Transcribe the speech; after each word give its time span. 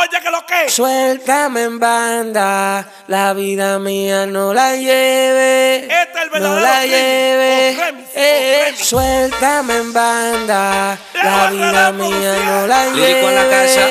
Oye, 0.00 0.20
que 0.22 0.30
lo 0.30 0.44
que. 0.46 0.68
Suéltame 0.70 1.62
en 1.64 1.78
banda, 1.78 2.84
la 3.06 3.32
vida 3.34 3.78
mía 3.78 4.26
no 4.26 4.52
la 4.54 4.74
lleve. 4.76 5.84
Este 5.84 6.18
es 6.18 6.34
el 6.34 6.42
no 6.42 6.58
la 6.60 6.84
lleve. 6.86 7.76
o 7.76 7.84
remix, 7.84 8.08
o 8.08 8.12
Eh, 8.14 8.62
remix. 8.66 8.84
suéltame 8.88 9.76
en 9.76 9.92
banda, 9.92 10.98
La 11.22 11.50
vida 11.50 11.92
mía 11.92 12.34
no 12.44 12.66
la 12.66 12.84
lleve. 12.86 12.96
Lírico 13.08 13.28
en 13.28 13.34
la 13.34 13.48
casa. 13.48 13.86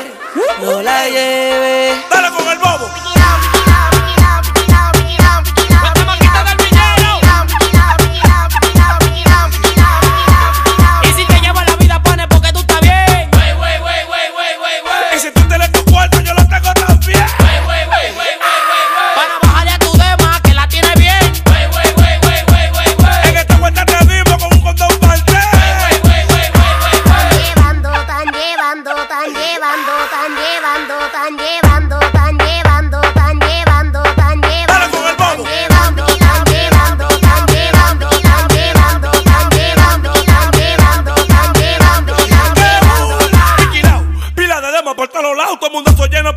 No 0.61 0.81
la 0.81 1.09
lleve. 1.09 1.91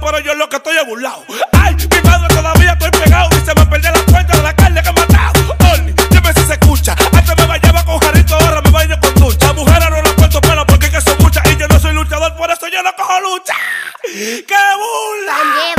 Pero 0.07 0.21
yo 0.21 0.35
lo 0.37 0.49
que 0.49 0.57
estoy 0.57 0.77
es. 0.77 1.27
Ay, 1.53 1.75
mi 1.75 2.09
madre 2.09 2.29
todavía 2.29 2.73
estoy 2.75 2.91
pegado. 2.93 3.29
Y 3.33 3.45
se 3.45 3.53
me 3.57 3.67
perdió 3.67 3.91
la 3.91 4.03
cuenta 4.05 4.37
de 4.37 4.43
la 4.45 4.55
carne 4.55 4.81
que 4.81 4.89
he 4.89 4.93
matado. 4.93 5.57
Dime 6.11 6.33
si 6.33 6.45
se 6.47 6.53
escucha. 6.53 6.95
Antes 7.13 7.37
me 7.37 7.45
bañaba 7.45 7.85
con 7.85 7.99
jarrito, 7.99 8.37
ahora 8.37 8.63
me 8.63 8.71
baño 8.71 8.97
con 9.01 9.15
ducha. 9.15 9.53
Mujeres 9.53 9.91
no 9.91 10.03
las 10.03 10.13
cuento 10.13 10.41
pelo 10.41 10.65
porque 10.65 10.87
es 10.87 10.93
que 10.93 11.01
son 11.01 11.17
muchas. 11.19 11.45
Y 11.51 11.57
yo 11.57 11.67
no 11.67 11.81
soy 11.81 11.93
luchador, 11.93 12.37
por 12.37 12.49
eso 12.49 12.69
yo 12.69 12.85
no 12.85 12.95
cojo 12.95 13.21
lucha. 13.21 13.55
¡Qué 14.05 14.55
burla! 14.79 15.76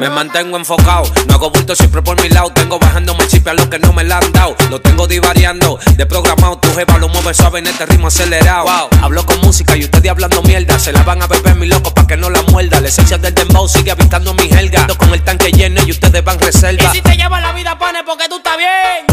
Me 0.00 0.08
mantengo 0.08 0.56
enfocado, 0.56 1.02
no 1.28 1.34
hago 1.34 1.50
bulto 1.50 1.76
siempre 1.76 2.00
por 2.00 2.18
mi 2.22 2.30
lado. 2.30 2.50
Tengo 2.54 2.78
bajándome 2.78 3.22
el 3.22 3.28
chip 3.28 3.46
a 3.46 3.52
los 3.52 3.66
que 3.66 3.78
no 3.78 3.92
me 3.92 4.02
la 4.02 4.16
han 4.16 4.32
dado. 4.32 4.56
Lo 4.70 4.80
tengo 4.80 5.06
divariando, 5.06 5.78
de 5.94 6.06
programado. 6.06 6.56
Tu 6.56 6.74
jeva 6.74 6.96
lo 6.96 7.10
mueve 7.10 7.34
suave 7.34 7.58
en 7.58 7.66
este 7.66 7.84
ritmo 7.84 8.06
acelerado. 8.06 8.64
Wow, 8.64 8.88
hablo 9.02 9.26
con 9.26 9.38
música 9.42 9.76
y 9.76 9.84
ustedes 9.84 10.10
hablando 10.10 10.42
mierda. 10.42 10.78
Se 10.78 10.94
la 10.94 11.02
van 11.02 11.20
a 11.20 11.26
beber 11.26 11.54
mi 11.56 11.66
loco 11.66 11.92
pa' 11.92 12.06
que 12.06 12.16
no 12.16 12.30
la 12.30 12.40
muerda. 12.44 12.80
La 12.80 12.88
esencia 12.88 13.18
del 13.18 13.34
dembow 13.34 13.68
sigue 13.68 13.90
habitando 13.90 14.32
mi 14.32 14.44
helga. 14.44 14.80
Ando 14.80 14.96
con 14.96 15.12
el 15.12 15.22
tanque 15.22 15.52
lleno 15.52 15.82
y 15.86 15.90
ustedes 15.90 16.24
van 16.24 16.38
reserva. 16.38 16.82
Y 16.82 16.96
si 16.96 17.02
te 17.02 17.14
lleva 17.18 17.38
la 17.38 17.52
vida, 17.52 17.78
pone 17.78 18.02
porque 18.02 18.26
tú 18.26 18.38
estás 18.38 18.56
bien. 18.56 19.09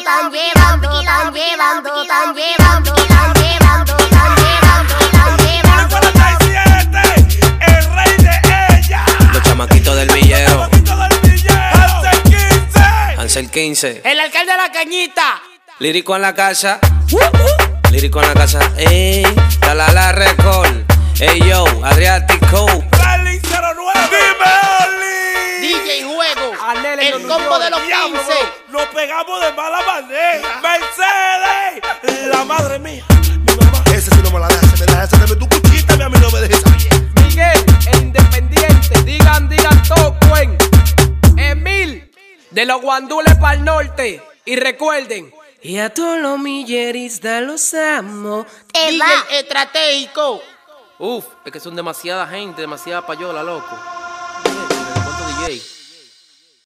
Llevando, 0.00 0.04
tan 0.04 0.32
llevando, 0.32 0.88
tan 1.04 1.34
llevando, 1.34 2.06
tan 2.06 2.34
llevando, 2.34 2.94
tan 2.94 3.34
llevando, 3.34 3.96
tan 4.10 4.36
llevando, 4.36 4.94
tan 5.10 5.36
llevando. 5.38 5.96
47, 6.00 7.00
el 7.60 7.94
rey 7.94 8.16
de 8.16 8.78
ella. 8.78 9.04
Los 9.32 9.42
chamaquitos 9.42 9.96
del 9.96 10.10
villero. 10.10 10.70
Hace 11.72 12.22
15. 12.22 12.80
Ansel 13.18 13.50
15. 13.50 14.02
El 14.04 14.20
alcalde 14.20 14.52
de 14.52 14.58
la 14.58 14.72
cañita. 14.72 15.42
Lírico 15.78 16.16
en 16.16 16.22
la 16.22 16.34
casa. 16.34 16.78
Lírico 17.90 18.22
en 18.22 18.28
la 18.28 18.34
casa. 18.34 18.60
Ey, 18.78 19.24
la 19.60 19.74
la 19.74 19.92
la 19.92 20.12
record. 20.12 20.84
Ey 21.20 21.40
yo, 21.46 21.64
Adriático. 21.84 22.91
Combo 28.02 28.18
de 28.18 28.24
los 28.24 28.26
Diablo, 28.26 28.28
15. 28.28 28.32
bro, 28.68 28.80
Nos 28.80 28.88
pegamos 28.88 29.40
de 29.40 29.52
mala 29.52 29.82
manera. 29.82 30.60
Mercedes, 30.62 32.28
la 32.28 32.44
madre 32.44 32.78
mía. 32.78 33.04
Mi 33.46 33.54
mamá. 33.56 33.84
Ese 33.94 34.10
sí 34.10 34.22
no 34.22 34.30
me 34.30 34.40
la 34.40 34.48
deja, 34.48 35.06
se 35.06 35.16
me 35.16 35.36
tu 35.36 35.48
cuchita, 35.48 35.96
mi 35.96 36.02
a 36.02 36.08
mí 36.08 36.18
no 36.20 36.30
me 36.30 36.40
dejes. 36.40 36.62
Miguel, 37.16 37.64
el 37.92 38.02
independiente, 38.02 39.02
digan, 39.04 39.48
digan 39.48 39.82
todo, 39.84 40.16
cuen. 40.30 40.56
Emil, 41.36 42.10
de 42.50 42.66
los 42.66 42.80
guandules 42.80 43.34
para 43.36 43.54
el 43.54 43.64
norte. 43.64 44.22
Y 44.44 44.56
recuerden, 44.56 45.32
Y 45.62 45.78
a 45.78 45.94
todos 45.94 46.18
los 46.18 46.38
milleristas 46.40 47.42
los 47.42 47.72
amo. 47.74 48.44
Te 48.72 48.98
va. 48.98 49.06
estratégico. 49.38 50.42
Uf, 50.98 51.24
es 51.44 51.52
que 51.52 51.60
son 51.60 51.76
demasiada 51.76 52.26
gente, 52.26 52.60
demasiada 52.60 53.06
payola, 53.06 53.42
loco. 53.42 53.76